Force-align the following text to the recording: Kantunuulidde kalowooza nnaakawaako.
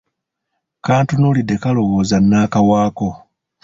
Kantunuulidde 0.85 1.55
kalowooza 1.63 2.17
nnaakawaako. 2.21 3.07